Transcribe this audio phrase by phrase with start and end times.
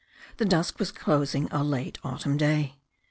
[0.37, 2.79] The dusk was closing a late autumn day.